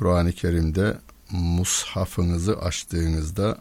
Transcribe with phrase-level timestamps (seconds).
[0.00, 0.98] Kur'an-ı Kerim'de
[1.30, 3.58] mushafınızı açtığınızda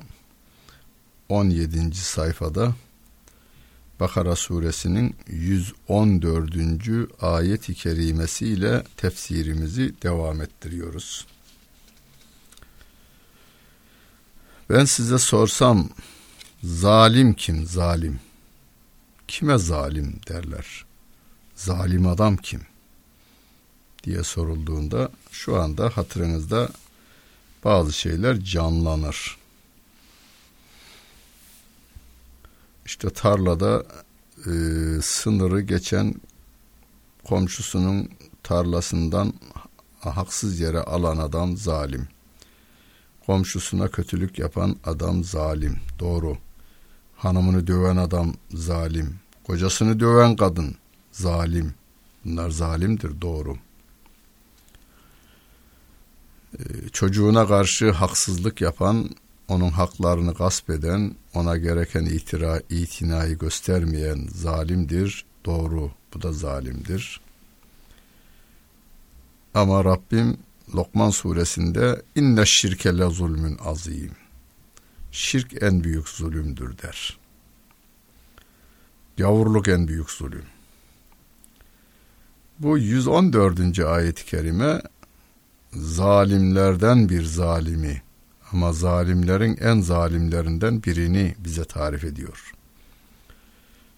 [1.30, 1.96] 17.
[1.96, 2.76] sayfada
[4.00, 7.12] Bakara suresinin 114.
[7.22, 11.28] ayet-i kerimesiyle tefsirimizi devam ettiriyoruz.
[14.70, 15.90] Ben size sorsam
[16.64, 18.20] zalim kim zalim?
[19.28, 20.86] Kime zalim derler?
[21.56, 22.69] Zalim adam kim?
[24.04, 26.70] Diye sorulduğunda şu anda hatırınızda
[27.64, 29.38] bazı şeyler canlanır.
[32.86, 33.86] İşte tarlada
[34.38, 34.52] e,
[35.02, 36.16] sınırı geçen
[37.24, 38.10] komşusunun
[38.44, 39.34] tarlasından
[40.00, 42.08] haksız yere alan adam zalim.
[43.26, 45.80] Komşusuna kötülük yapan adam zalim.
[46.00, 46.38] Doğru.
[47.18, 49.16] Hanımını döven adam zalim.
[49.44, 50.76] Kocasını döven kadın
[51.12, 51.74] zalim.
[52.26, 53.58] Bunlar zalimdir doğru.
[56.94, 59.10] Çocuğuna karşı haksızlık yapan,
[59.48, 65.26] onun haklarını gasp eden, ona gereken itira, itinayı göstermeyen zalimdir.
[65.46, 67.22] Doğru, bu da zalimdir.
[69.54, 70.38] Ama Rabbim
[70.76, 74.12] Lokman suresinde inne şirke le zulmün azim.
[75.12, 77.18] Şirk en büyük zulümdür der.
[79.18, 80.46] Yavurluk en büyük zulüm.
[82.60, 83.80] Bu 114.
[83.80, 84.82] ayet-i kerime
[85.74, 88.02] zalimlerden bir zalimi
[88.52, 92.52] ama zalimlerin en zalimlerinden birini bize tarif ediyor.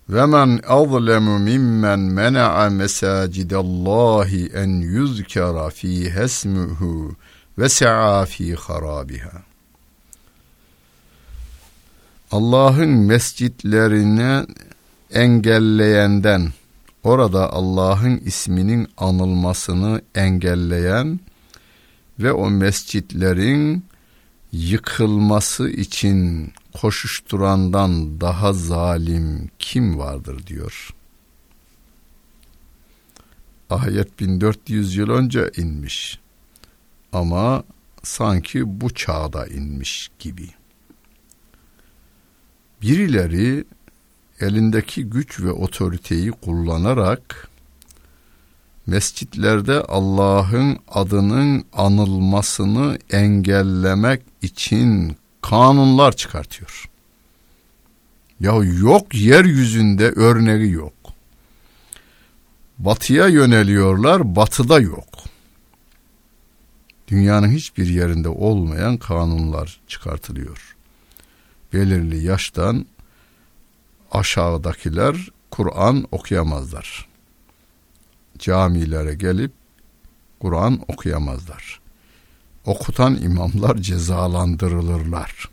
[0.10, 7.16] Ve men azlemu mimmen mena'a mesacidallahi en yuzkara fi hesmuhu
[7.58, 9.42] ve sa'a fi harabiha.
[12.32, 14.46] Allah'ın mescitlerini
[15.12, 16.50] engelleyenden,
[17.04, 21.20] orada Allah'ın isminin anılmasını engelleyen
[22.24, 23.86] ve o mescitlerin
[24.52, 30.90] yıkılması için koşuşturandan daha zalim kim vardır diyor.
[33.70, 36.20] Ayet 1400 yıl önce inmiş.
[37.14, 37.64] Ama
[38.04, 40.50] sanki bu çağda inmiş gibi.
[42.82, 43.66] Birileri
[44.40, 47.51] elindeki güç ve otoriteyi kullanarak
[48.92, 56.86] mescitlerde Allah'ın adının anılmasını engellemek için kanunlar çıkartıyor.
[58.40, 60.94] Ya yok yeryüzünde örneği yok.
[62.80, 65.10] Batıya yöneliyorlar, batıda yok.
[67.08, 70.76] Dünyanın hiçbir yerinde olmayan kanunlar çıkartılıyor.
[71.74, 72.86] Belirli yaştan
[74.12, 77.11] aşağıdakiler Kur'an okuyamazlar
[78.42, 79.52] camilere gelip
[80.40, 81.82] Kur'an okuyamazlar.
[82.66, 85.50] Okutan imamlar cezalandırılırlar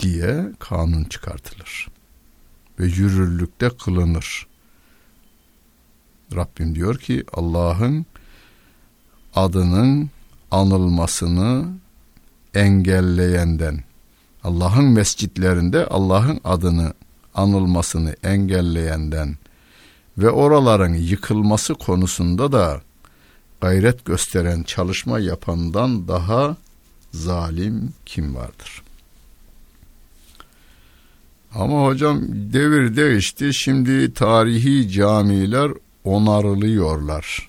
[0.00, 1.88] diye kanun çıkartılır
[2.80, 4.46] ve yürürlükte kılınır.
[6.34, 8.06] Rabbim diyor ki Allah'ın
[9.34, 10.10] adının
[10.50, 11.68] anılmasını
[12.54, 13.84] engelleyenden
[14.44, 16.94] Allah'ın mescitlerinde Allah'ın adını
[17.34, 19.36] anılmasını engelleyenden
[20.20, 22.80] ve oraların yıkılması konusunda da
[23.60, 26.56] gayret gösteren çalışma yapandan daha
[27.12, 28.82] zalim kim vardır?
[31.54, 33.54] Ama hocam devir değişti.
[33.54, 35.72] Şimdi tarihi camiler
[36.04, 37.48] onarılıyorlar.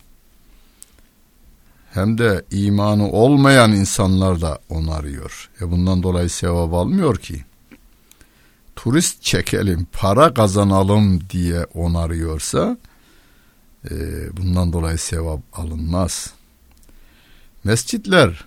[1.93, 5.49] Hem de imanı olmayan insanlar da onarıyor.
[5.61, 7.43] E bundan dolayı sevap almıyor ki
[8.83, 12.77] turist çekelim, para kazanalım diye onarıyorsa
[13.91, 13.95] e,
[14.37, 16.33] bundan dolayı sevap alınmaz.
[17.63, 18.45] Mescitler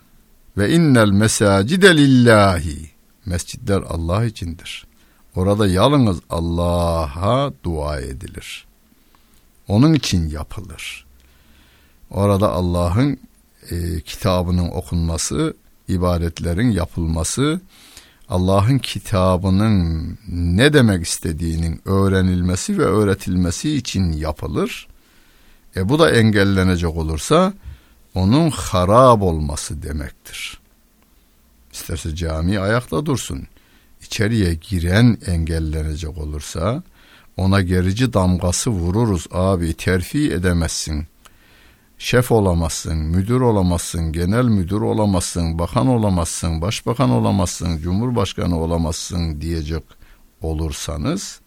[0.57, 2.91] ve innel mesacide lillahi
[3.27, 4.87] mescitler Allah içindir.
[5.35, 8.67] Orada yalnız Allah'a dua edilir.
[9.69, 11.07] Onun için yapılır.
[12.11, 13.19] Orada Allah'ın
[13.71, 15.57] e, kitabının okunması,
[15.89, 17.61] ibadetlerin yapılması,
[18.29, 24.89] Allah'ın kitabının ne demek istediğinin öğrenilmesi ve öğretilmesi için yapılır.
[25.77, 27.53] E bu da engellenecek olursa
[28.15, 30.59] onun harap olması demektir.
[31.73, 33.47] İsterse cami ayakta dursun.
[34.03, 36.83] İçeriye giren engellenecek olursa
[37.37, 41.07] ona gerici damgası vururuz abi terfi edemezsin.
[42.05, 49.83] Şef olamazsın, müdür olamazsın, genel müdür olamazsın, bakan olamazsın, başbakan olamazsın, cumhurbaşkanı olamazsın diyecek
[50.41, 51.41] olursanız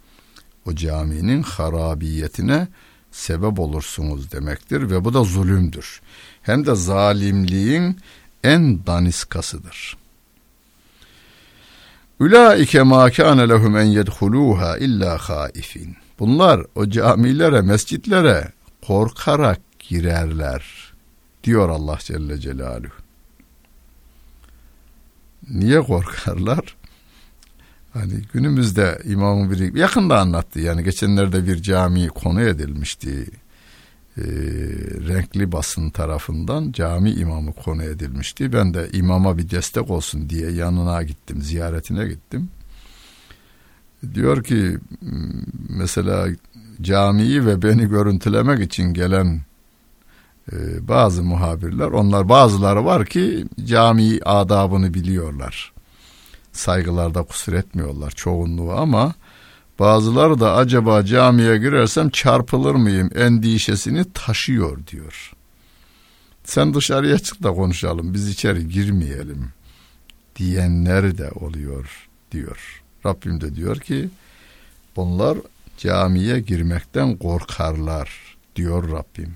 [0.65, 2.67] o caminin harabiyetine
[3.11, 6.01] sebep olursunuz demektir ve bu da zulümdür.
[6.41, 7.99] Hem de zalimliğin
[8.43, 9.97] en daniskasıdır.
[12.19, 15.95] Ulaike ma kana lehum en yedhuluha illa haifin.
[16.19, 18.51] Bunlar o camilere, mescitlere
[18.87, 20.93] korkarak girerler
[21.43, 22.93] diyor Allah Celle Celaluhu.
[25.49, 26.75] Niye korkarlar?
[27.93, 33.25] Hani günümüzde imamın biri yakında anlattı yani geçenlerde bir cami konu edilmişti.
[34.17, 34.21] Ee,
[35.07, 38.53] renkli basın tarafından cami imamı konu edilmişti.
[38.53, 42.49] Ben de imama bir destek olsun diye yanına gittim, ziyaretine gittim.
[44.13, 44.77] Diyor ki
[45.69, 46.27] mesela
[46.81, 49.41] camiyi ve beni görüntülemek için gelen
[50.51, 55.73] e, bazı muhabirler, onlar bazıları var ki cami adabını biliyorlar
[56.57, 59.13] saygılarda kusur etmiyorlar çoğunluğu ama
[59.79, 65.33] bazıları da acaba camiye girersem çarpılır mıyım endişesini taşıyor diyor.
[66.43, 69.49] Sen dışarıya çık da konuşalım biz içeri girmeyelim
[70.35, 72.83] diyenler de oluyor diyor.
[73.05, 74.09] Rabbim de diyor ki
[74.95, 75.37] bunlar
[75.77, 79.35] camiye girmekten korkarlar diyor Rabbim.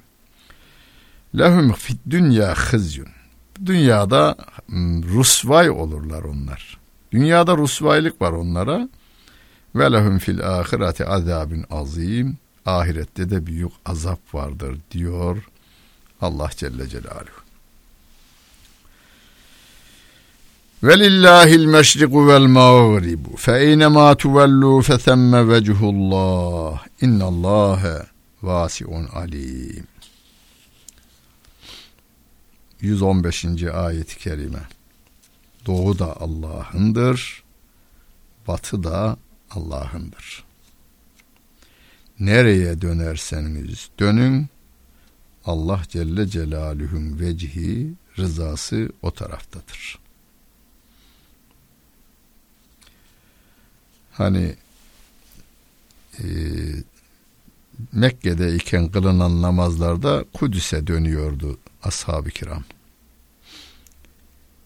[1.38, 3.08] Lehum fit dünya hızyun.
[3.66, 4.36] Dünyada
[5.14, 6.78] rusvay olurlar onlar.
[7.12, 8.90] Dünyada rusvaylık var onlara.
[9.76, 12.38] Ve lehum fil ahireti azabun azim.
[12.66, 15.38] Ahirette de büyük azap vardır diyor
[16.22, 17.42] Allah Celle Celaluhu.
[20.84, 27.98] Velillahil meşriku vel mağribu fe eynema tuvellu fe themme vechullah innallâhe
[28.44, 29.91] vasiun alim.
[32.82, 33.64] 115.
[33.64, 34.68] ayet-i kerime.
[35.66, 37.44] Doğu da Allah'ındır,
[38.48, 39.18] batı da
[39.52, 40.44] Allah'ındır.
[42.20, 44.48] Nereye dönerseniz dönün,
[45.46, 50.00] Allah Celle Celaluhu'nun vecihi, rızası o taraftadır.
[54.12, 54.56] Hani
[56.20, 56.26] e,
[57.92, 62.64] Mekke'de iken kılınan namazlarda Kudüs'e dönüyordu ashab-ı kiram.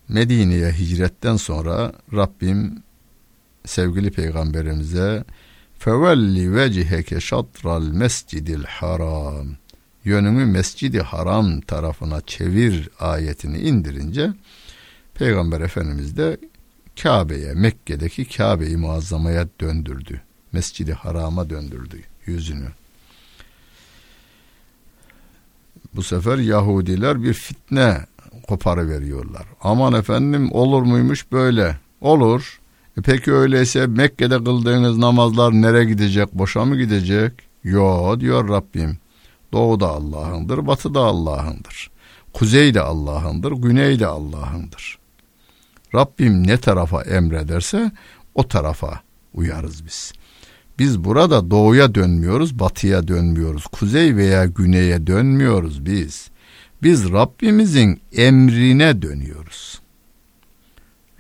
[0.09, 2.83] Medine'ye hicretten sonra Rabbim
[3.65, 5.23] sevgili peygamberimize
[5.79, 9.47] fevelli veciheke şatral mescidil haram
[10.05, 14.33] yönünü mescidi haram tarafına çevir ayetini indirince
[15.13, 16.37] peygamber efendimiz de
[17.03, 20.21] Kabe'ye Mekke'deki Kabe'yi muazzamaya döndürdü.
[20.51, 22.67] Mescidi harama döndürdü yüzünü.
[25.95, 28.05] Bu sefer Yahudiler bir fitne
[28.47, 29.43] koparı veriyorlar.
[29.61, 31.77] Aman efendim olur muymuş böyle?
[32.01, 32.59] Olur.
[32.97, 36.33] E peki öyleyse Mekke'de kıldığınız namazlar nereye gidecek?
[36.33, 37.33] Boşa mı gidecek?
[37.63, 38.97] Yo diyor Rabbim.
[39.53, 41.91] Doğu da Allah'ındır, batı da Allah'ındır.
[42.33, 44.99] Kuzey de Allah'ındır, güney de Allah'ındır.
[45.95, 47.91] Rabbim ne tarafa emrederse
[48.35, 49.01] o tarafa
[49.33, 50.13] uyarız biz.
[50.79, 56.29] Biz burada doğuya dönmüyoruz, batıya dönmüyoruz, kuzey veya güneye dönmüyoruz biz.
[56.83, 59.79] Biz Rabbimizin emrine dönüyoruz.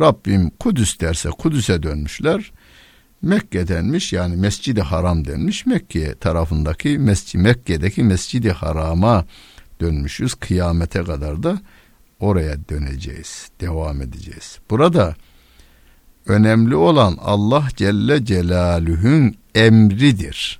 [0.01, 2.51] Rabbim Kudüs derse Kudüs'e dönmüşler.
[3.21, 5.65] Mekke denmiş yani Mescidi Haram denmiş.
[5.65, 9.25] Mekke tarafındaki Mescid Mekke'deki Mescidi Haram'a
[9.81, 10.33] dönmüşüz.
[10.33, 11.59] Kıyamete kadar da
[12.19, 13.49] oraya döneceğiz.
[13.61, 14.59] Devam edeceğiz.
[14.69, 15.15] Burada
[16.25, 20.59] önemli olan Allah Celle Celaluhu'nun emridir.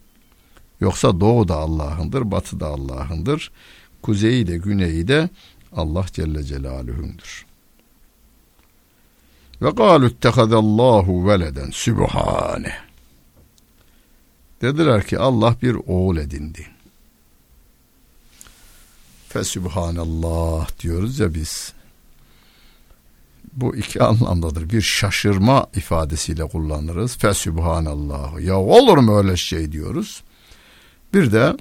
[0.82, 3.52] Yoksa doğu da Allah'ındır, batı da Allah'ındır
[4.06, 5.30] kuzeyi de güneyi de
[5.75, 7.46] Allah Celle Celaluhu'ndur.
[9.62, 12.74] Ve galu ittehadallahu veleden sübhane.
[14.62, 16.68] Dediler ki Allah bir oğul edindi.
[19.30, 21.74] Fesübhanallah diyoruz ya biz.
[23.56, 24.70] Bu iki anlamdadır.
[24.70, 27.18] Bir şaşırma ifadesiyle kullanırız.
[27.18, 28.40] Fesübhanallah.
[28.40, 30.24] Ya olur mu öyle şey diyoruz.
[31.14, 31.58] Bir de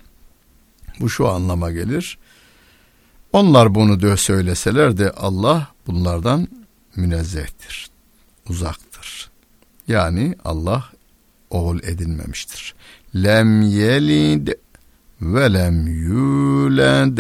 [1.01, 2.19] bu şu anlama gelir.
[3.33, 6.49] Onlar bunu da söyleseler de Allah bunlardan
[6.97, 7.91] münezzehtir,
[8.49, 9.31] uzaktır.
[9.89, 10.85] Yani Allah
[11.51, 12.75] oğul edinmemiştir.
[13.17, 14.49] Lem yelid
[15.21, 17.19] ve lem yulad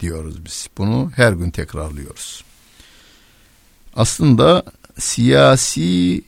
[0.00, 0.68] diyoruz biz.
[0.78, 2.45] Bunu her gün tekrarlıyoruz.
[3.96, 4.62] Aslında
[4.98, 6.22] siyasi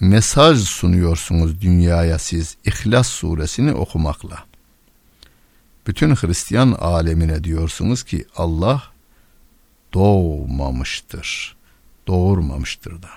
[0.00, 4.44] mesaj sunuyorsunuz dünyaya siz İhlas suresini okumakla.
[5.86, 8.82] Bütün Hristiyan alemine diyorsunuz ki Allah
[9.94, 11.56] doğmamıştır.
[12.06, 13.08] Doğurmamıştır da.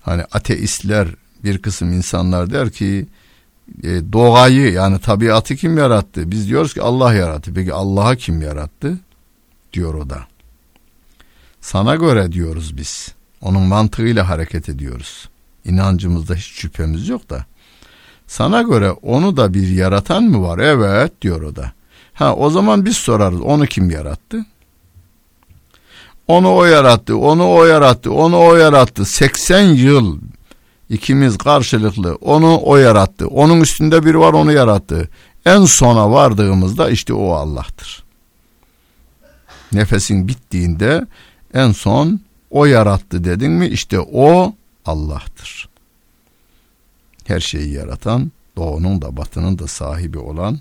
[0.00, 1.08] Hani ateistler
[1.44, 3.06] bir kısım insanlar der ki
[3.82, 6.30] e, doğayı yani tabiatı kim yarattı?
[6.30, 7.54] Biz diyoruz ki Allah yarattı.
[7.54, 8.98] Peki Allah'a kim yarattı?
[9.72, 10.26] Diyor o da.
[11.60, 13.08] Sana göre diyoruz biz.
[13.40, 15.28] Onun mantığıyla hareket ediyoruz.
[15.64, 17.46] İnancımızda hiç şüphemiz yok da.
[18.26, 20.58] Sana göre onu da bir yaratan mı var?
[20.58, 21.72] Evet diyor o da.
[22.14, 24.46] Ha o zaman biz sorarız onu kim yarattı?
[26.28, 29.04] Onu o yarattı, onu o yarattı, onu o yarattı.
[29.04, 30.18] 80 yıl
[30.90, 33.26] ikimiz karşılıklı onu o yarattı.
[33.28, 35.08] Onun üstünde bir var onu yarattı.
[35.46, 38.04] En sona vardığımızda işte o Allah'tır.
[39.72, 41.06] Nefesin bittiğinde
[41.54, 45.68] en son o yarattı dedin mi işte o Allah'tır.
[47.24, 50.58] Her şeyi yaratan, doğunun da batının da sahibi olan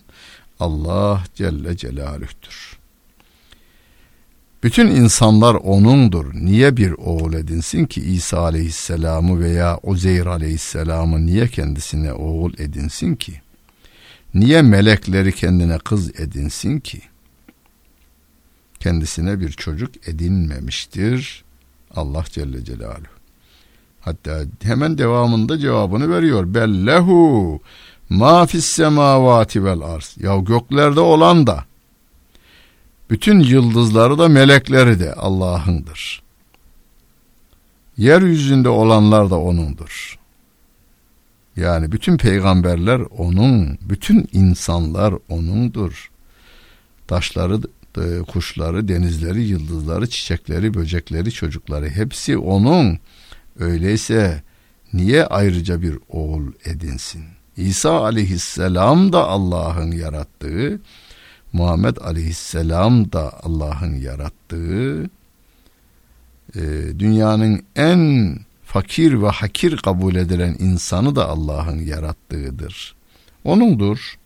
[0.60, 2.77] Allah Celle Celaluh'tür.
[4.63, 6.34] Bütün insanlar O'nundur.
[6.34, 13.41] Niye bir oğul edinsin ki İsa Aleyhisselam'ı veya Uzeyr Aleyhisselam'ı niye kendisine oğul edinsin ki?
[14.34, 17.01] Niye melekleri kendine kız edinsin ki?
[18.79, 21.43] Kendisine bir çocuk edinmemiştir
[21.96, 23.17] Allah Celle Celaluhu.
[24.01, 26.53] Hatta hemen devamında cevabını veriyor.
[26.53, 27.60] Bellehu
[28.10, 30.15] ma fis semavati vel arz.
[30.19, 31.65] Ya göklerde olan da
[33.10, 36.22] bütün yıldızları da melekleri de Allah'ındır.
[37.98, 40.19] Yeryüzünde olanlar da O'nundur.
[41.55, 46.12] Yani bütün peygamberler O'nun, bütün insanlar O'nundur.
[47.07, 47.60] Taşları,
[47.98, 53.00] e, kuşları, denizleri, yıldızları, çiçekleri, böcekleri, çocukları hepsi O'nun.
[53.60, 54.44] Öyleyse
[54.94, 57.24] niye ayrıca bir oğul edinsin?
[57.58, 60.82] İsa aleyhisselam da Allah'ın yarattığı,
[61.53, 65.03] Muhammed aleyhisselam da Allah'ın yarattığı,
[66.56, 66.62] e,
[67.00, 72.96] dünyanın en fakir ve hakir kabul edilen insanı da Allah'ın yarattığıdır.
[73.44, 74.16] Onundur.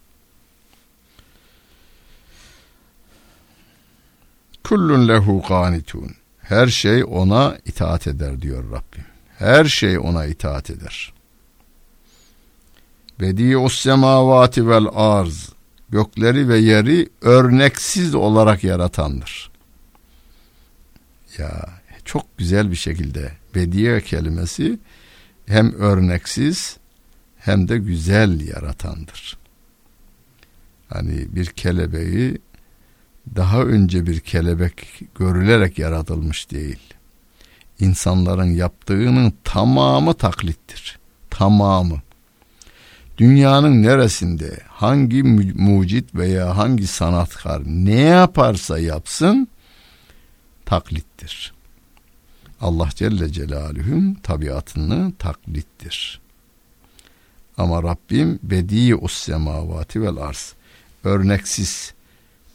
[4.71, 6.11] Kullun lehu qanitun.
[6.41, 9.05] Her şey ona itaat eder diyor Rabbim.
[9.37, 11.13] Her şey ona itaat eder.
[13.19, 15.49] Bedi'us semavati vel arz
[15.89, 19.51] gökleri ve yeri örneksiz olarak yaratandır.
[21.37, 21.69] Ya
[22.05, 24.79] çok güzel bir şekilde bediye kelimesi
[25.45, 26.77] hem örneksiz
[27.37, 29.37] hem de güzel yaratandır.
[30.89, 32.37] Hani bir kelebeği
[33.35, 36.79] daha önce bir kelebek görülerek yaratılmış değil.
[37.79, 40.99] İnsanların yaptığının tamamı taklittir.
[41.29, 42.01] Tamamı
[43.17, 49.47] dünyanın neresinde hangi mucit veya hangi sanatkar ne yaparsa yapsın
[50.65, 51.53] taklittir.
[52.61, 56.21] Allah Celle Celaluhu'nun tabiatını taklittir.
[57.57, 60.53] Ama Rabbim bedi us semavati vel arz
[61.03, 61.93] örneksiz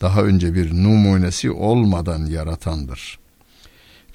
[0.00, 3.19] daha önce bir numunesi olmadan yaratandır.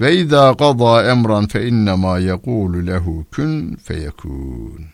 [0.02, 4.86] Ve izâ qadâ emran fe innemâ yekûlu lehu kun feyekûn.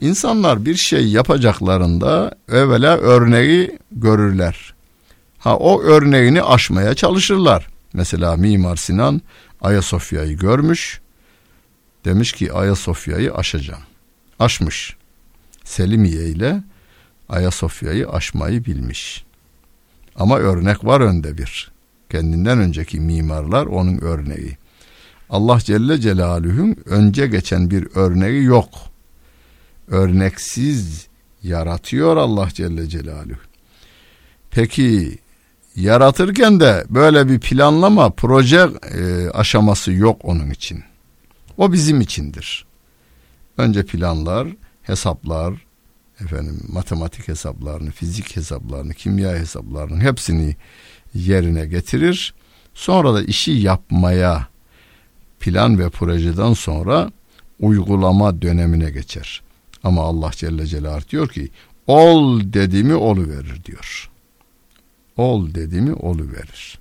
[0.00, 4.74] İnsanlar bir şey yapacaklarında evvela örneği görürler.
[5.38, 7.68] Ha o örneğini aşmaya çalışırlar.
[7.92, 9.20] Mesela Mimar Sinan
[9.60, 11.00] Ayasofya'yı görmüş.
[12.04, 13.82] Demiş ki Ayasofya'yı aşacağım.
[14.38, 14.96] Aşmış.
[15.64, 16.62] Selimiye ile
[17.28, 19.24] Ayasofya'yı aşmayı bilmiş.
[20.16, 21.72] Ama örnek var önde bir.
[22.10, 24.56] Kendinden önceki mimarlar onun örneği.
[25.30, 28.68] Allah Celle Celaluhu'nun önce geçen bir örneği yok
[29.88, 31.06] örneksiz
[31.42, 33.38] yaratıyor Allah Celle Celaluhu.
[34.50, 35.18] Peki
[35.76, 40.82] yaratırken de böyle bir planlama, proje e, aşaması yok onun için.
[41.56, 42.66] O bizim içindir.
[43.58, 44.48] Önce planlar,
[44.82, 45.54] hesaplar,
[46.24, 50.56] efendim matematik hesaplarını, fizik hesaplarını, kimya hesaplarını hepsini
[51.14, 52.34] yerine getirir.
[52.74, 54.48] Sonra da işi yapmaya
[55.40, 57.10] plan ve projeden sonra
[57.60, 59.42] uygulama dönemine geçer.
[59.84, 61.48] Ama Allah Celle Celaluhu diyor ki
[61.86, 64.10] ol dediğimi olu verir diyor.
[65.16, 66.78] Ol dediğimi olu verir.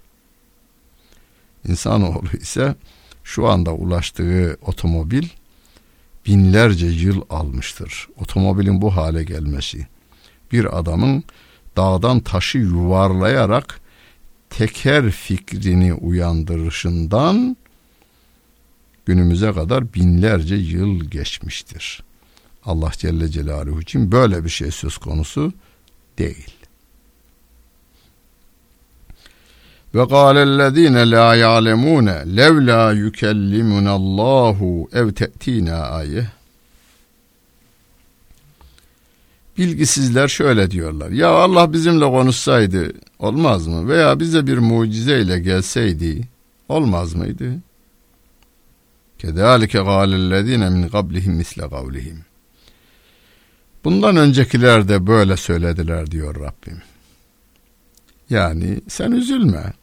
[1.67, 2.75] İnsanoğlu ise
[3.24, 5.27] şu anda ulaştığı otomobil
[6.25, 8.07] binlerce yıl almıştır.
[8.17, 9.87] Otomobilin bu hale gelmesi
[10.51, 11.23] bir adamın
[11.77, 13.79] dağdan taşı yuvarlayarak
[14.49, 17.57] teker fikrini uyandırışından
[19.05, 22.03] günümüze kadar binlerce yıl geçmiştir.
[22.65, 25.53] Allah Celle Celaluhu için böyle bir şey söz konusu
[26.17, 26.60] değil.
[29.95, 36.25] Ve kâlellezîne lâ ya'lemûne levlâ yükellimunallâhu ev te'tînâ ayeh.
[39.57, 41.10] Bilgisizler şöyle diyorlar.
[41.10, 43.88] Ya Allah bizimle konuşsaydı olmaz mı?
[43.88, 46.27] Veya bize bir mucizeyle gelseydi
[46.69, 47.51] olmaz mıydı?
[49.19, 52.25] Kedalike gâlellezîne min qablihim misle kavlihim.
[53.83, 56.81] Bundan öncekiler de böyle söylediler diyor Rabbim.
[58.29, 59.74] Yani sen üzülme.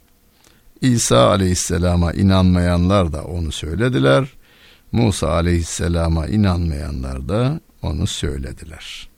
[0.81, 4.29] İsa aleyhisselama inanmayanlar da onu söylediler.
[4.93, 9.09] Musa aleyhisselama inanmayanlar da onu söylediler.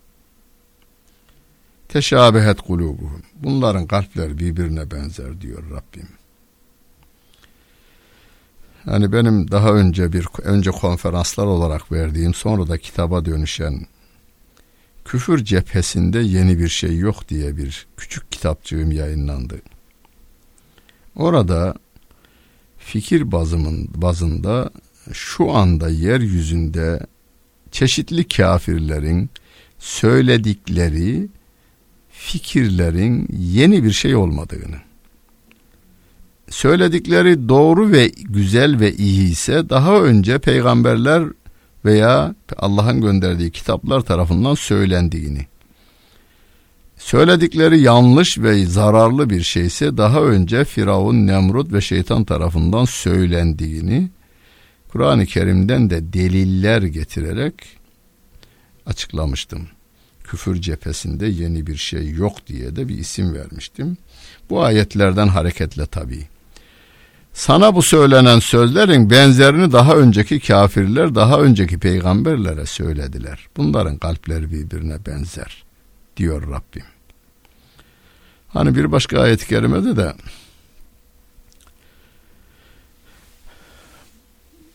[1.89, 3.23] Teşabehet kulubuhum.
[3.35, 6.09] Bunların kalpler birbirine benzer diyor Rabbim.
[8.85, 13.87] Hani benim daha önce bir önce konferanslar olarak verdiğim sonra da kitaba dönüşen
[15.05, 19.61] küfür cephesinde yeni bir şey yok diye bir küçük kitapçığım yayınlandı.
[21.21, 21.75] Orada
[22.79, 24.71] fikir bazımın bazında
[25.13, 27.01] şu anda yeryüzünde
[27.71, 29.31] çeşitli kafirlerin
[29.79, 31.29] söyledikleri
[32.11, 34.77] fikirlerin yeni bir şey olmadığını
[36.51, 41.25] söyledikleri doğru ve güzel ve iyi ise daha önce peygamberler
[41.85, 45.50] veya Allah'ın gönderdiği kitaplar tarafından söylendiğini
[47.01, 54.11] söyledikleri yanlış ve zararlı bir şeyse daha önce Firavun, Nemrut ve şeytan tarafından söylendiğini
[54.89, 57.55] Kur'an-ı Kerim'den de deliller getirerek
[58.87, 59.69] açıklamıştım.
[60.25, 63.97] Küfür cephesinde yeni bir şey yok diye de bir isim vermiştim.
[64.51, 66.29] Bu ayetlerden hareketle tabii.
[67.33, 73.49] Sana bu söylenen sözlerin benzerini daha önceki kafirler, daha önceki peygamberlere söylediler.
[73.57, 75.70] Bunların kalpleri birbirine benzer
[76.21, 76.85] diyor Rabbim.
[78.49, 80.15] Hani bir başka ayet-i kerimede de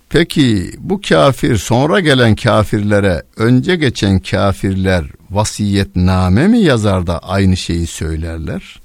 [0.09, 7.87] Peki bu kafir sonra gelen kafirlere önce geçen kafirler vasiyetname mi yazar da aynı şeyi
[7.87, 8.79] söylerler?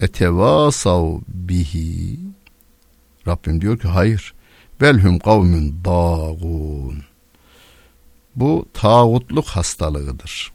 [0.00, 2.18] etevasav bihi
[3.26, 4.34] Rabbim diyor ki hayır
[4.80, 7.02] belhum kavmün dağun
[8.36, 10.52] bu tağutluk hastalığıdır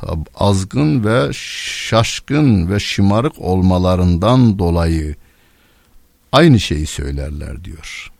[0.00, 5.16] Tab azgın ve şaşkın ve şımarık olmalarından dolayı
[6.32, 8.12] aynı şeyi söylerler diyor.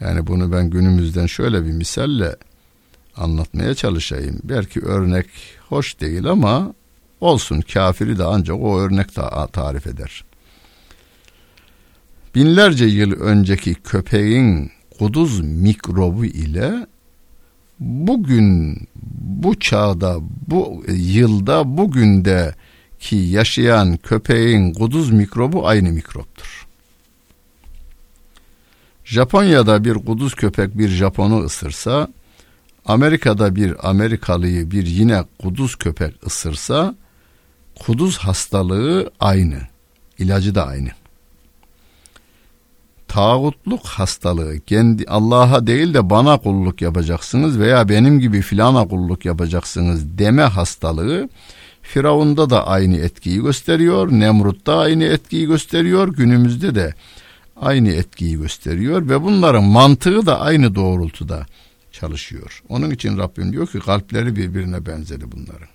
[0.00, 2.36] Yani bunu ben günümüzden şöyle bir misalle
[3.16, 4.40] anlatmaya çalışayım.
[4.44, 5.26] Belki örnek
[5.68, 6.72] hoş değil ama
[7.20, 10.24] Olsun kafiri de ancak o örnek ta tarif eder.
[12.34, 16.86] Binlerce yıl önceki köpeğin kuduz mikrobu ile
[17.80, 18.76] bugün
[19.20, 22.54] bu çağda bu yılda bugünde
[23.00, 26.66] ki yaşayan köpeğin kuduz mikrobu aynı mikroptur.
[29.04, 32.08] Japonya'da bir kuduz köpek bir Japon'u ısırsa,
[32.86, 36.94] Amerika'da bir Amerikalıyı bir yine kuduz köpek ısırsa
[37.80, 39.58] Kuduz hastalığı aynı.
[40.18, 40.88] İlacı da aynı.
[43.10, 50.18] Tağutluk hastalığı kendi Allah'a değil de bana kulluk yapacaksınız veya benim gibi filana kulluk yapacaksınız
[50.18, 51.28] deme hastalığı
[51.82, 54.12] Firavun'da da aynı etkiyi gösteriyor.
[54.12, 56.08] Nemrut'ta aynı etkiyi gösteriyor.
[56.08, 56.94] Günümüzde de
[57.56, 61.46] aynı etkiyi gösteriyor ve bunların mantığı da aynı doğrultuda
[61.92, 62.62] çalışıyor.
[62.68, 65.68] Onun için Rabbim diyor ki kalpleri birbirine benzeri bunların.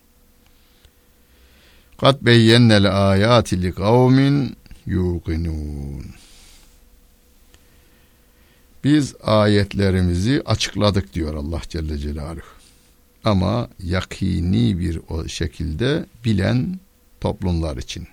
[1.98, 6.06] Kad beyyennel ayati li kavmin yuqinun.
[8.86, 12.46] Biz ayetlerimizi açıkladık diyor Allah Celle Celaluhu.
[13.24, 16.80] Ama yakini bir o şekilde bilen
[17.22, 18.08] toplumlar için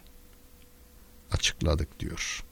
[1.33, 2.45] açıkladık diyor.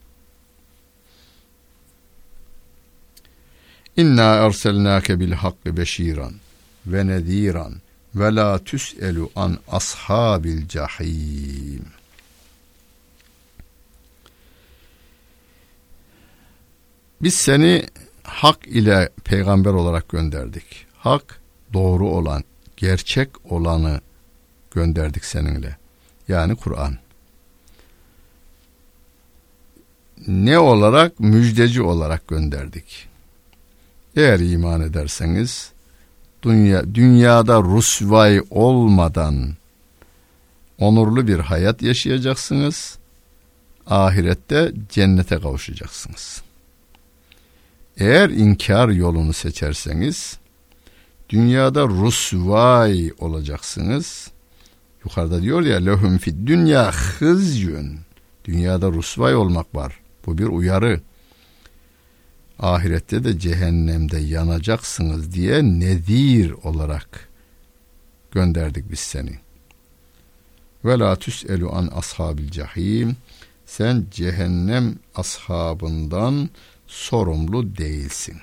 [3.96, 6.34] İnna erselnake bil hakkı beşiran
[6.86, 7.74] ve nediran
[8.14, 11.84] ve la tüs'elu an ashabil cahim.
[17.22, 17.86] Biz seni
[18.30, 20.86] hak ile peygamber olarak gönderdik.
[20.96, 21.40] Hak
[21.72, 22.44] doğru olan,
[22.76, 24.00] gerçek olanı
[24.70, 25.76] gönderdik seninle.
[26.28, 26.98] Yani Kur'an.
[30.26, 31.20] Ne olarak?
[31.20, 33.08] Müjdeci olarak gönderdik.
[34.16, 35.72] Eğer iman ederseniz
[36.42, 39.54] dünya, dünyada rusvay olmadan
[40.78, 42.98] onurlu bir hayat yaşayacaksınız.
[43.86, 46.42] Ahirette cennete kavuşacaksınız.
[48.00, 50.38] Eğer inkar yolunu seçerseniz
[51.28, 54.30] dünyada rusvay olacaksınız.
[55.04, 57.98] Yukarıda diyor ya lehum fid dünya hızyün.
[58.44, 60.00] Dünyada rusvay olmak var.
[60.26, 61.00] Bu bir uyarı.
[62.58, 67.28] Ahirette de cehennemde yanacaksınız diye nedir olarak
[68.30, 69.38] gönderdik biz seni.
[70.84, 73.16] Ve la tüs'elu an ashabil cahim.
[73.66, 76.50] Sen cehennem ashabından
[76.90, 78.36] sorumlu değilsin.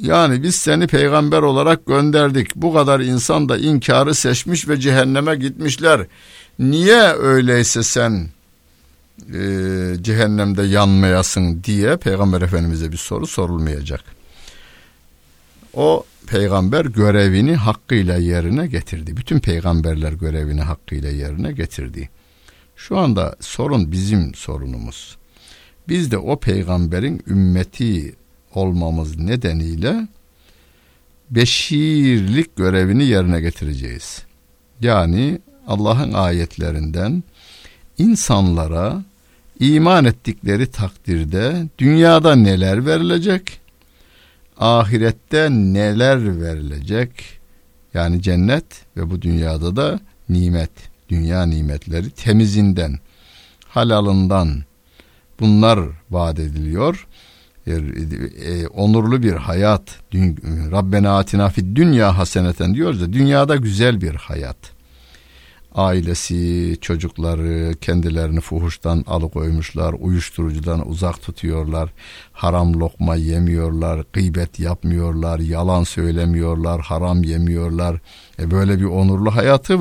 [0.00, 2.56] Yani biz seni peygamber olarak gönderdik.
[2.56, 6.06] Bu kadar insan da inkarı seçmiş ve cehenneme gitmişler.
[6.58, 8.28] Niye öyleyse sen
[9.34, 9.42] e,
[10.02, 14.04] cehennemde yanmayasın diye peygamber efendimize bir soru sorulmayacak.
[15.74, 19.16] O peygamber görevini hakkıyla yerine getirdi.
[19.16, 22.10] Bütün peygamberler görevini hakkıyla yerine getirdi.
[22.76, 25.21] Şu anda sorun bizim sorunumuz.
[25.88, 28.14] Biz de o peygamberin ümmeti
[28.54, 30.08] olmamız nedeniyle
[31.30, 34.22] beşirlik görevini yerine getireceğiz.
[34.80, 37.22] Yani Allah'ın ayetlerinden
[37.98, 39.04] insanlara
[39.60, 43.60] iman ettikleri takdirde dünyada neler verilecek,
[44.58, 47.10] ahirette neler verilecek,
[47.94, 48.64] yani cennet
[48.96, 50.70] ve bu dünyada da nimet,
[51.08, 52.98] dünya nimetleri temizinden,
[53.68, 54.62] halalından
[55.42, 57.06] bunlar vaat ediliyor.
[57.66, 59.82] E, e, onurlu bir hayat,
[60.72, 64.56] Rabbena atina fid dünya haseneten diyoruz da dünyada güzel bir hayat
[65.74, 71.90] ailesi, çocukları kendilerini fuhuştan alıkoymuşlar, uyuşturucudan uzak tutuyorlar,
[72.32, 78.00] haram lokma yemiyorlar, gıybet yapmıyorlar, yalan söylemiyorlar, haram yemiyorlar.
[78.38, 79.78] E böyle bir onurlu hayatı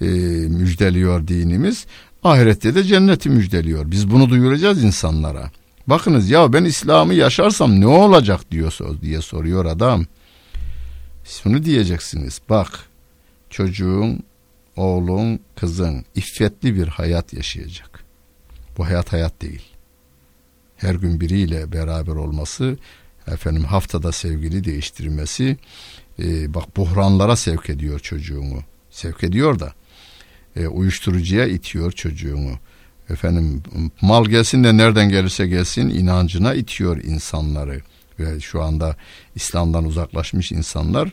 [0.00, 0.06] e,
[0.48, 1.86] müjdeliyor dinimiz.
[2.26, 3.90] Ahirette de cenneti müjdeliyor.
[3.90, 5.50] Biz bunu duyuracağız insanlara.
[5.86, 10.06] Bakınız ya ben İslam'ı yaşarsam ne olacak diyor diye soruyor adam.
[11.24, 12.40] Şunu diyeceksiniz.
[12.50, 12.68] Bak
[13.50, 14.20] çocuğun
[14.76, 18.04] oğlun, kızın iffetli bir hayat yaşayacak.
[18.78, 19.62] Bu hayat hayat değil.
[20.76, 22.78] Her gün biriyle beraber olması,
[23.26, 25.56] efendim haftada sevgili değiştirmesi,
[26.18, 28.62] e, bak buhranlara sevk ediyor çocuğunu.
[28.90, 29.72] Sevk ediyor da
[30.56, 32.52] e, uyuşturucuya itiyor çocuğunu.
[33.10, 33.62] Efendim
[34.00, 37.80] mal gelsin de nereden gelirse gelsin inancına itiyor insanları.
[38.18, 38.96] Ve şu anda
[39.34, 41.12] İslam'dan uzaklaşmış insanlar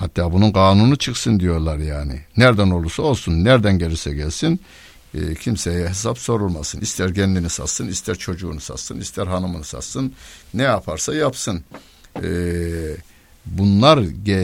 [0.00, 2.20] Hatta bunun kanunu çıksın diyorlar yani.
[2.36, 4.60] Nereden olursa olsun, nereden gelirse gelsin
[5.14, 6.80] e, kimseye hesap sorulmasın.
[6.80, 10.12] İster kendini satsın, ister çocuğunu satsın, ister hanımını satsın.
[10.54, 11.64] Ne yaparsa yapsın.
[12.22, 12.28] E,
[13.46, 13.98] bunlar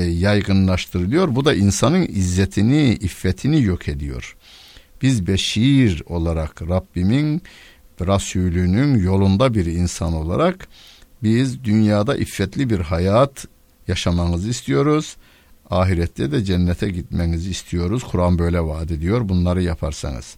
[0.08, 1.34] yaygınlaştırılıyor.
[1.34, 4.36] Bu da insanın izzetini, iffetini yok ediyor.
[5.02, 7.42] Biz beşir olarak Rabbimin
[8.00, 10.68] Resulünün yolunda bir insan olarak
[11.22, 13.46] biz dünyada iffetli bir hayat
[13.88, 15.16] yaşamanızı istiyoruz.
[15.70, 18.04] Ahirette de cennete gitmenizi istiyoruz.
[18.04, 19.28] Kur'an böyle vaat ediyor.
[19.28, 20.36] Bunları yaparsanız.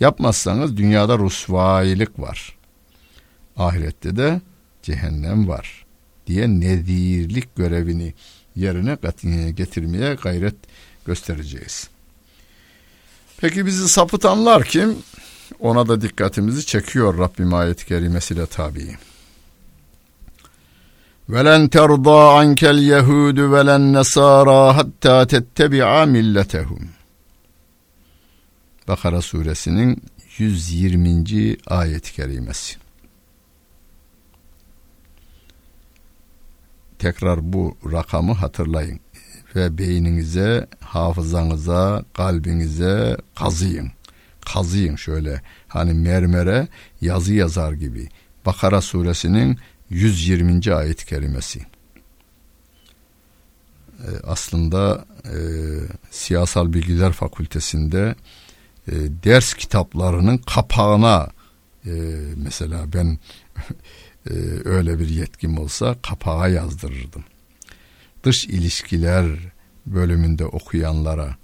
[0.00, 2.56] Yapmazsanız dünyada rusvailik var.
[3.56, 4.40] Ahirette de
[4.82, 5.81] cehennem var
[6.32, 8.14] diye nedirlik görevini
[8.56, 8.96] yerine
[9.50, 10.54] getirmeye gayret
[11.06, 11.88] göstereceğiz.
[13.38, 14.96] Peki bizi sapıtanlar kim?
[15.60, 18.96] Ona da dikkatimizi çekiyor Rabbim ayet-i kerimesiyle tabi.
[21.28, 26.88] Velen terda ankel yehudu velen nesara hatta tettebi'a milletehum.
[28.88, 30.02] Bakara suresinin
[30.38, 31.56] 120.
[31.66, 32.81] ayet-i kerimesi.
[37.02, 39.00] Tekrar bu rakamı hatırlayın
[39.56, 43.92] ve beyninize, hafızanıza, kalbinize kazıyın.
[44.40, 46.68] Kazıyın şöyle hani mermere
[47.00, 48.08] yazı yazar gibi.
[48.46, 49.58] Bakara suresinin
[49.90, 50.74] 120.
[50.74, 51.58] ayet-i kerimesi.
[53.98, 55.36] E, aslında e,
[56.10, 58.14] Siyasal Bilgiler Fakültesinde
[58.88, 58.92] e,
[59.24, 61.28] ders kitaplarının kapağına
[61.86, 61.92] e,
[62.36, 63.18] mesela ben
[64.30, 67.24] e, öyle bir yetkim olsa kapağa yazdırırdım.
[68.24, 69.26] Dış ilişkiler
[69.86, 71.36] bölümünde okuyanlara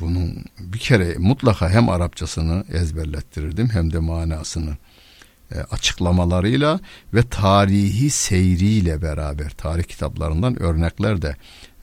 [0.00, 4.76] bunun bir kere mutlaka hem Arapçasını ezberlettirirdim hem de manasını
[5.54, 6.80] e, açıklamalarıyla
[7.14, 11.36] ve tarihi seyriyle beraber tarih kitaplarından örnekler de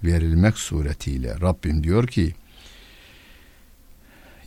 [0.03, 2.35] verilmek suretiyle Rabbim diyor ki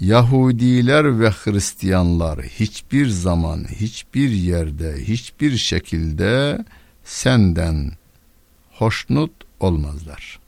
[0.02, 6.64] Yahudiler ve Hristiyanlar hiçbir zaman, hiçbir yerde, hiçbir şekilde
[7.04, 7.92] senden
[8.70, 10.38] hoşnut olmazlar.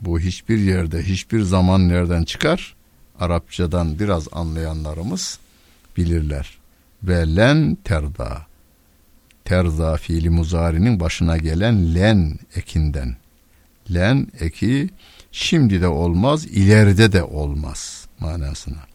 [0.00, 2.74] Bu hiçbir yerde, hiçbir zaman nereden çıkar?
[3.20, 5.38] Arapçadan biraz anlayanlarımız
[5.96, 6.58] bilirler.
[7.02, 8.46] Ve len terda.
[9.44, 13.16] Terza fiili muzarinin başına gelen len ekinden.
[13.94, 14.88] Len eki
[15.32, 18.90] şimdi de olmaz, ileride de olmaz manasına.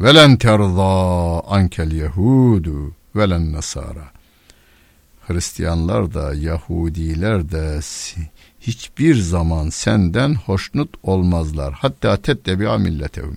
[0.00, 4.12] Velen terza ankel yehudu velen nasara.
[5.26, 7.80] Hristiyanlar da Yahudiler de
[8.60, 11.72] hiçbir zaman senden hoşnut olmazlar.
[11.72, 13.36] Hatta tettebi'a milletehum.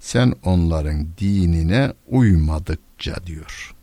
[0.00, 3.74] Sen onların dinine uymadıkça diyor.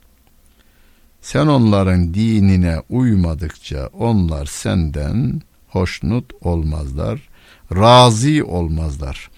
[1.22, 7.29] Sen onların dinine uymadıkça onlar senden hoşnut olmazlar,
[7.76, 9.30] razı olmazlar.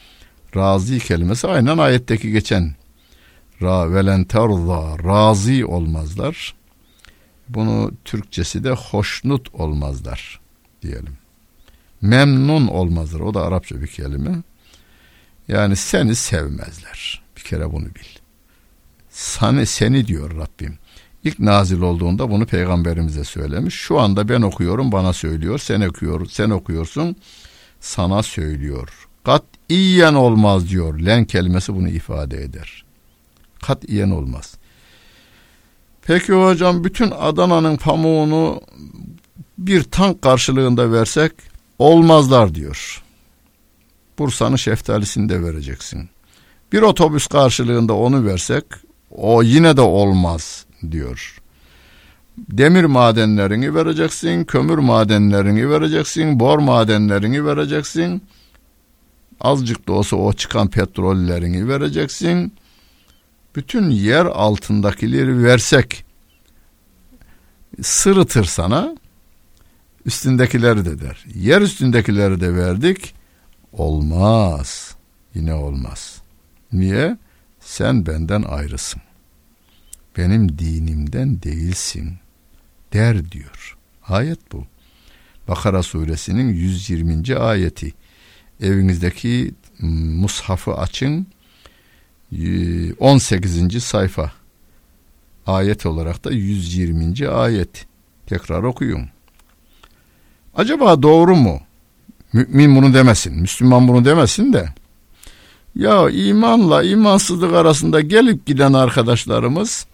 [0.56, 2.76] Razı kelimesi aynen ayetteki geçen
[3.62, 6.56] ra velen terza razı olmazlar.
[7.50, 10.40] Bunu Türkçesi de hoşnut olmazlar
[10.82, 11.18] diyelim.
[12.02, 13.20] Memnun olmazlar.
[13.20, 14.44] O da Arapça bir kelime.
[15.48, 17.24] Yani seni sevmezler.
[17.38, 18.22] Bir kere bunu bil.
[19.10, 20.78] Sani seni diyor Rabbim.
[21.24, 23.76] İlk nazil olduğunda bunu peygamberimize söylemiş.
[23.76, 25.60] Şu anda ben okuyorum bana söylüyor.
[25.60, 27.16] Sen okuyor, sen okuyorsun
[27.82, 29.08] sana söylüyor.
[29.24, 31.00] Kat iyen olmaz diyor.
[31.00, 32.86] Len kelimesi bunu ifade eder.
[33.62, 34.56] Kat iyen olmaz.
[36.02, 38.62] Peki hocam bütün Adana'nın pamuğunu
[39.58, 41.32] bir tank karşılığında versek
[41.80, 43.04] olmazlar diyor.
[44.20, 46.10] Bursa'nın şeftalisini de vereceksin.
[46.72, 48.64] Bir otobüs karşılığında onu versek
[49.12, 51.41] o yine de olmaz diyor.
[52.50, 58.24] Demir madenlerini vereceksin, kömür madenlerini vereceksin, bor madenlerini vereceksin.
[59.40, 62.54] Azıcık da olsa o çıkan petrollerini vereceksin.
[63.56, 66.06] Bütün yer altındakileri versek
[67.82, 68.96] sırıtır sana
[70.06, 71.26] üstündekileri de der.
[71.36, 73.14] Yer üstündekileri de verdik.
[73.74, 74.96] Olmaz.
[75.36, 76.22] Yine olmaz.
[76.74, 77.18] Niye?
[77.60, 79.02] Sen benden ayrısın.
[80.18, 82.18] Benim dinimden değilsin.
[82.94, 83.78] Der diyor.
[84.08, 84.64] Ayet bu.
[85.48, 87.36] Bakara suresinin 120.
[87.36, 87.94] ayeti.
[88.62, 91.28] Evinizdeki mushafı açın.
[93.00, 93.84] 18.
[93.84, 94.32] sayfa.
[95.48, 97.30] Ayet olarak da 120.
[97.30, 97.86] ayet.
[98.26, 99.10] Tekrar okuyun.
[100.56, 101.62] Acaba doğru mu?
[102.34, 104.70] Mümin bunu demesin, Müslüman bunu demesin de.
[105.76, 109.86] Ya imanla imansızlık arasında gelip giden arkadaşlarımız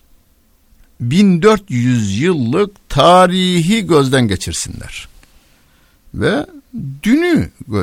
[0.99, 5.07] 1400 yıllık tarihi gözden geçirsinler.
[6.13, 6.45] Ve
[7.03, 7.81] dünü e,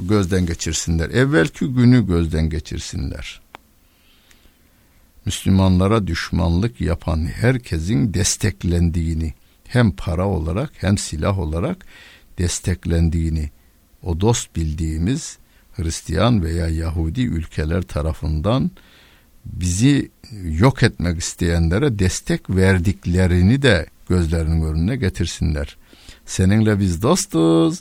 [0.00, 1.10] gözden geçirsinler.
[1.10, 3.40] Evvelki günü gözden geçirsinler.
[5.24, 9.34] Müslümanlara düşmanlık yapan herkesin desteklendiğini,
[9.68, 11.86] hem para olarak hem silah olarak
[12.38, 13.50] desteklendiğini
[14.02, 15.38] o dost bildiğimiz
[15.72, 18.70] Hristiyan veya Yahudi ülkeler tarafından
[19.44, 20.10] bizi
[20.44, 25.76] yok etmek isteyenlere destek verdiklerini de gözlerinin önüne getirsinler.
[26.26, 27.80] Seninle biz dostuz,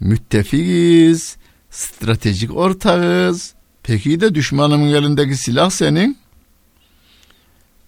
[0.00, 1.36] müttefikiz,
[1.70, 3.54] stratejik ortağız.
[3.82, 6.18] Peki de düşmanımın elindeki silah senin?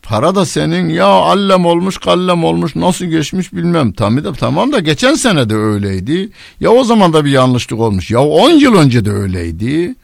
[0.03, 3.93] Para da senin ya allem olmuş kallem olmuş nasıl geçmiş bilmem.
[3.93, 6.31] Tamam da, tamam da geçen sene de öyleydi.
[6.61, 8.11] Ya o zaman da bir yanlışlık olmuş.
[8.11, 9.95] Ya 10 yıl önce de öyleydi.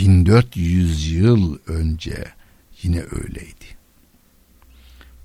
[0.00, 2.24] 1400 yıl önce
[2.82, 3.66] yine öyleydi.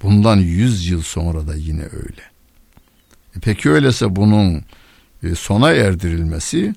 [0.03, 2.21] Bundan 100 yıl sonra da yine öyle.
[3.35, 4.63] E peki öyleyse bunun
[5.23, 6.75] e, sona erdirilmesi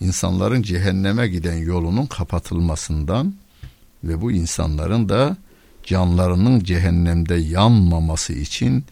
[0.00, 3.34] insanların cehenneme giden yolunun kapatılmasından
[4.04, 5.36] ve bu insanların da
[5.84, 8.84] canlarının cehennemde yanmaması için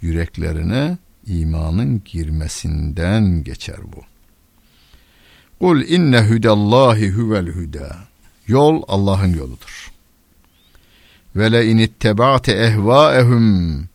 [0.00, 4.11] yüreklerine imanın girmesinden geçer bu.
[5.62, 7.96] Kul inne hudallahi huvel huda.
[8.46, 9.92] Yol Allah'ın yoludur.
[11.36, 13.88] Ve le in ittaba'te ehvaehum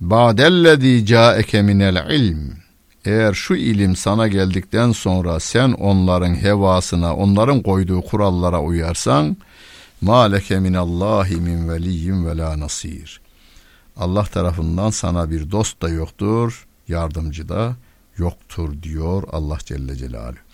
[0.00, 2.52] ba'dellezî câeke minel ilm.
[3.04, 9.36] Eğer şu ilim sana geldikten sonra sen onların hevasına, onların koyduğu kurallara uyarsan,
[10.00, 13.20] Ma leke minallahi min veliyyin ve la nasir.
[13.96, 17.76] Allah tarafından sana bir dost da yoktur, yardımcı da
[18.16, 20.51] yoktur diyor Allah Celle Celaluhu.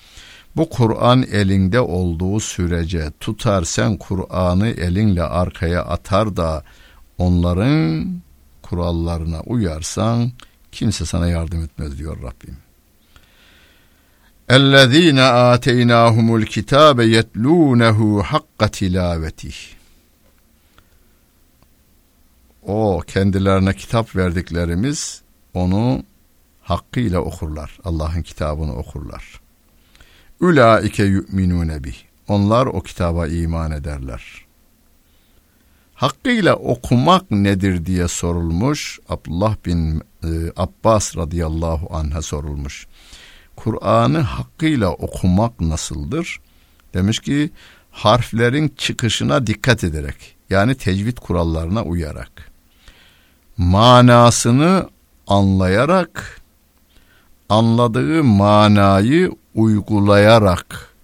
[0.57, 6.63] Bu Kur'an elinde olduğu sürece tutar sen Kur'an'ı elinle arkaya atar da
[7.17, 8.07] onların
[8.62, 10.31] kurallarına uyarsan
[10.71, 12.57] kimse sana yardım etmez diyor Rabbim.
[14.49, 15.19] اَلَّذ۪ينَ
[15.55, 19.53] آتَيْنَاهُمُ الْكِتَابَ يَتْلُونَهُ حَقَّ تِلَاوَتِهِ
[22.67, 25.21] o kendilerine kitap verdiklerimiz
[25.53, 26.03] onu
[26.62, 27.77] hakkıyla okurlar.
[27.83, 29.41] Allah'ın kitabını okurlar.
[30.40, 31.96] Ulaike yu'minune bih.
[32.29, 34.44] Onlar o kitaba iman ederler.
[35.94, 38.98] Hakkıyla okumak nedir diye sorulmuş.
[39.09, 42.87] Abdullah bin e, Abbas radıyallahu anh'a sorulmuş.
[43.57, 46.40] Kur'an'ı hakkıyla okumak nasıldır?
[46.94, 47.51] Demiş ki
[47.90, 52.53] harflerin çıkışına dikkat ederek yani tecvid kurallarına uyarak
[53.57, 54.88] manasını
[55.27, 56.38] anlayarak
[57.48, 60.94] anladığı manayı uygulayarak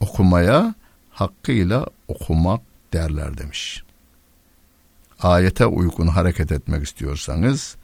[0.00, 0.74] okumaya
[1.10, 2.60] hakkıyla okumak
[2.92, 3.82] derler demiş.
[5.22, 7.76] Ayete uygun hareket etmek istiyorsanız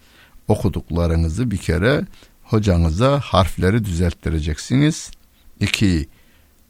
[0.49, 2.07] okuduklarınızı bir kere
[2.43, 5.11] hocanıza harfleri düzelttireceksiniz.
[5.61, 6.09] İki,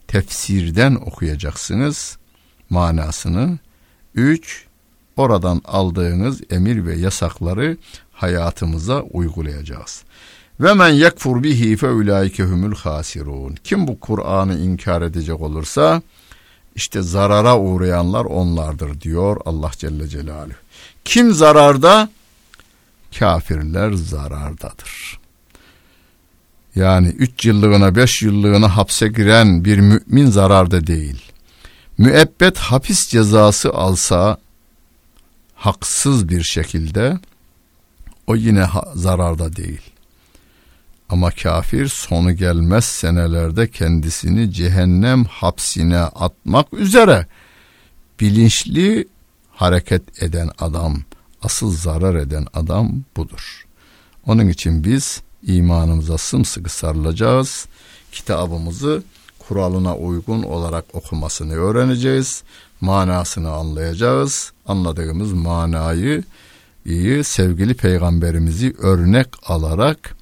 [0.08, 2.18] tefsirden okuyacaksınız
[2.70, 3.58] manasını.
[4.14, 4.66] Üç,
[5.16, 7.76] oradan aldığınız emir ve yasakları
[8.12, 10.04] hayatımıza uygulayacağız.
[10.60, 13.54] Ve men yekfur bihi fe ulaike humul hasirun.
[13.64, 16.02] Kim bu Kur'an'ı inkar edecek olursa
[16.74, 20.54] işte zarara uğrayanlar onlardır diyor Allah Celle Celaluhu.
[21.04, 22.08] Kim zararda?
[23.18, 25.18] Kafirler zarardadır.
[26.74, 31.22] Yani üç yıllığına beş yıllığına hapse giren bir mümin zararda değil.
[31.98, 34.38] Müebbet hapis cezası alsa
[35.54, 37.18] haksız bir şekilde
[38.26, 39.93] o yine zararda değil.
[41.08, 47.26] Ama kafir sonu gelmez senelerde kendisini cehennem hapsine atmak üzere
[48.20, 49.08] bilinçli
[49.50, 50.96] hareket eden adam,
[51.42, 53.64] asıl zarar eden adam budur.
[54.26, 57.66] Onun için biz imanımıza sımsıkı sarılacağız.
[58.12, 59.02] Kitabımızı
[59.48, 62.42] kuralına uygun olarak okumasını öğreneceğiz.
[62.80, 64.52] Manasını anlayacağız.
[64.66, 66.22] Anladığımız manayı
[66.84, 70.16] iyi sevgili peygamberimizi örnek alarak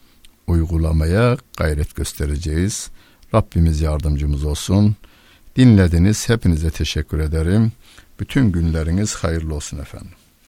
[0.46, 2.90] uygulamaya gayret göstereceğiz.
[3.34, 4.96] Rabbimiz yardımcımız olsun.
[5.56, 6.28] Dinlediniz.
[6.28, 7.72] Hepinize teşekkür ederim.
[8.20, 10.12] Bütün günleriniz hayırlı olsun efendim.